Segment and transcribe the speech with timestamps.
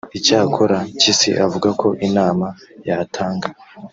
[0.17, 2.47] Icyakora Mpyisi avuga ko inama
[2.87, 3.49] yatanga